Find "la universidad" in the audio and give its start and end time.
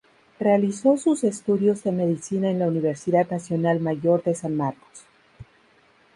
2.57-3.29